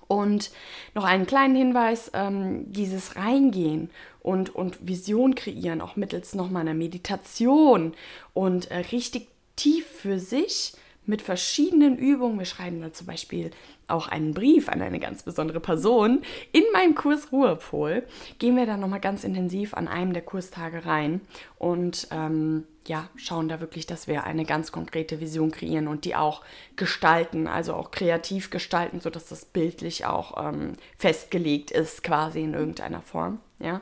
Und 0.08 0.52
noch 0.96 1.04
einen 1.04 1.26
kleinen 1.26 1.56
Hinweis, 1.56 2.12
ähm, 2.14 2.72
dieses 2.72 3.18
Reingehen 3.18 3.90
und, 4.22 4.54
und 4.54 4.86
Vision 4.86 5.36
kreieren, 5.36 5.82
auch 5.82 5.96
mittels 5.96 6.36
nochmal 6.36 6.62
einer 6.62 6.74
Meditation 6.74 7.94
und 8.34 8.70
äh, 8.72 8.78
richtig 8.92 9.28
tief 9.56 9.86
für 9.86 10.20
sich 10.20 10.74
mit 11.06 11.22
verschiedenen 11.22 11.98
Übungen. 11.98 12.38
Wir 12.38 12.46
schreiben 12.46 12.82
da 12.82 12.94
zum 12.94 13.08
Beispiel 13.08 13.52
auch 13.88 14.08
einen 14.08 14.34
Brief 14.34 14.70
an 14.70 14.82
eine 14.82 15.00
ganz 15.00 15.24
besondere 15.24 15.60
Person. 15.60 16.22
In 16.52 16.64
meinem 16.72 16.96
Kurs 16.96 17.32
Ruhepol 17.32 18.04
gehen 18.38 18.56
wir 18.56 18.66
da 18.66 18.78
nochmal 18.78 19.00
ganz 19.00 19.24
intensiv 19.24 19.74
an 19.74 19.88
einem 19.88 20.14
der 20.14 20.22
Kurstage 20.22 20.86
rein 20.86 21.22
und 21.58 22.08
ähm, 22.12 22.66
ja, 22.90 23.08
schauen 23.16 23.48
da 23.48 23.60
wirklich, 23.60 23.86
dass 23.86 24.08
wir 24.08 24.24
eine 24.24 24.46
ganz 24.46 24.72
konkrete 24.72 25.20
Vision 25.20 25.52
kreieren 25.52 25.88
und 25.88 26.06
die 26.06 26.16
auch 26.16 26.42
gestalten, 26.76 27.46
also 27.46 27.76
auch 27.76 27.92
kreativ 27.92 28.50
gestalten, 28.50 29.00
sodass 29.00 29.28
das 29.28 29.46
bildlich 29.46 30.08
auch 30.08 30.44
ähm, 30.44 30.74
festgelegt 30.98 31.70
ist, 31.70 32.04
quasi 32.04 32.42
in 32.42 32.56
irgendeiner 32.56 33.04
Form. 33.04 33.40
Ja. 33.60 33.82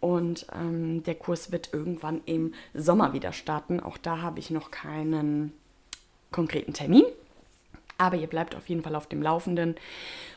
Und 0.00 0.46
ähm, 0.52 1.04
der 1.04 1.14
Kurs 1.14 1.52
wird 1.52 1.72
irgendwann 1.72 2.22
im 2.26 2.54
Sommer 2.74 3.12
wieder 3.12 3.32
starten. 3.32 3.78
Auch 3.78 3.98
da 3.98 4.20
habe 4.20 4.40
ich 4.40 4.50
noch 4.50 4.72
keinen 4.72 5.52
konkreten 6.32 6.72
Termin. 6.72 7.04
Aber 7.98 8.16
ihr 8.16 8.26
bleibt 8.26 8.56
auf 8.56 8.68
jeden 8.68 8.82
Fall 8.82 8.96
auf 8.96 9.06
dem 9.06 9.22
Laufenden. 9.22 9.76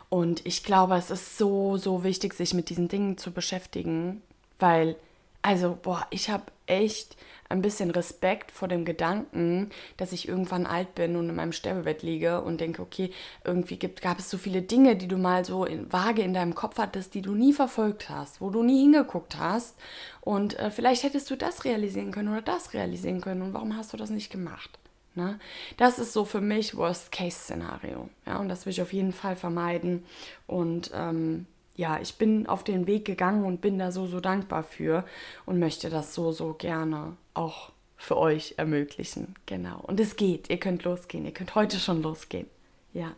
Und 0.09 0.45
ich 0.45 0.63
glaube, 0.63 0.95
es 0.97 1.09
ist 1.09 1.39
so, 1.39 1.77
so 1.77 2.03
wichtig, 2.03 2.35
sich 2.35 2.53
mit 2.53 2.69
diesen 2.69 2.89
Dingen 2.89 3.17
zu 3.17 3.31
beschäftigen, 3.31 4.21
weil, 4.59 4.95
also, 5.41 5.75
boah, 5.81 6.05
ich 6.11 6.29
habe 6.29 6.45
echt 6.67 7.17
ein 7.49 7.61
bisschen 7.61 7.91
Respekt 7.91 8.51
vor 8.51 8.67
dem 8.67 8.85
Gedanken, 8.85 9.69
dass 9.97 10.11
ich 10.11 10.27
irgendwann 10.27 10.65
alt 10.65 10.95
bin 10.95 11.15
und 11.15 11.29
in 11.29 11.35
meinem 11.35 11.51
Sterbebett 11.51 12.03
liege 12.03 12.41
und 12.41 12.61
denke, 12.61 12.81
okay, 12.81 13.11
irgendwie 13.43 13.77
gibt, 13.77 14.01
gab 14.01 14.19
es 14.19 14.29
so 14.29 14.37
viele 14.37 14.61
Dinge, 14.61 14.95
die 14.95 15.07
du 15.07 15.17
mal 15.17 15.45
so 15.45 15.65
in, 15.65 15.91
vage 15.91 16.21
in 16.21 16.33
deinem 16.33 16.55
Kopf 16.55 16.77
hattest, 16.77 17.13
die 17.13 17.21
du 17.21 17.33
nie 17.33 17.53
verfolgt 17.53 18.09
hast, 18.09 18.41
wo 18.41 18.49
du 18.49 18.63
nie 18.63 18.81
hingeguckt 18.81 19.37
hast. 19.37 19.75
Und 20.21 20.59
äh, 20.59 20.71
vielleicht 20.71 21.03
hättest 21.03 21.29
du 21.29 21.35
das 21.35 21.65
realisieren 21.65 22.11
können 22.11 22.29
oder 22.29 22.41
das 22.41 22.73
realisieren 22.73 23.21
können. 23.21 23.41
Und 23.41 23.53
warum 23.53 23.77
hast 23.77 23.93
du 23.93 23.97
das 23.97 24.09
nicht 24.09 24.31
gemacht? 24.31 24.77
Ne? 25.15 25.39
Das 25.77 25.97
ist 25.97 26.13
so 26.13 26.25
für 26.25 26.41
mich 26.41 26.77
Worst-Case-Szenario. 26.77 28.09
Ja, 28.25 28.37
und 28.37 28.49
das 28.49 28.65
will 28.65 28.71
ich 28.71 28.81
auf 28.81 28.93
jeden 28.93 29.13
Fall 29.13 29.35
vermeiden. 29.35 30.05
Und 30.45 30.91
ähm, 30.93 31.47
ja, 31.77 31.99
ich 32.01 32.15
bin 32.15 32.47
auf 32.47 32.63
den 32.63 32.87
Weg 32.87 33.05
gegangen 33.05 33.45
und 33.45 33.61
bin 33.61 33.77
da 33.77 33.91
so, 33.91 34.07
so 34.07 34.19
dankbar 34.19 34.63
für 34.63 35.05
und 35.45 35.59
möchte 35.59 35.89
das 35.89 36.13
so, 36.13 36.31
so 36.31 36.53
gerne 36.53 37.15
auch 37.35 37.71
für 37.95 38.17
euch 38.17 38.55
ermöglichen. 38.57 39.35
Genau. 39.45 39.79
Und 39.83 39.99
es 39.99 40.15
geht. 40.15 40.49
Ihr 40.49 40.59
könnt 40.59 40.83
losgehen. 40.83 41.25
Ihr 41.25 41.33
könnt 41.33 41.55
heute 41.55 41.79
schon 41.79 42.01
losgehen. 42.01 42.47
Ja. 42.93 43.13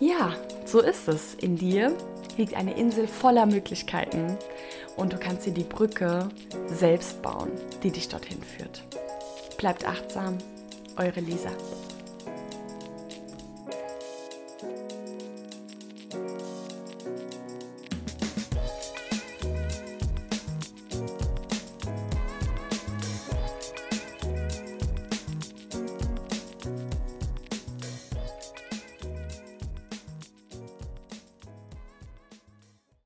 Ja, 0.00 0.34
so 0.66 0.80
ist 0.80 1.08
es. 1.08 1.34
In 1.34 1.56
dir 1.56 1.96
liegt 2.36 2.54
eine 2.54 2.76
Insel 2.76 3.06
voller 3.06 3.46
Möglichkeiten 3.46 4.36
und 4.96 5.12
du 5.12 5.16
kannst 5.16 5.46
dir 5.46 5.54
die 5.54 5.64
Brücke 5.64 6.28
selbst 6.66 7.22
bauen, 7.22 7.50
die 7.82 7.90
dich 7.90 8.08
dorthin 8.08 8.42
führt. 8.42 8.82
Bleibt 9.56 9.86
achtsam, 9.86 10.36
eure 10.96 11.20
Lisa. 11.20 11.50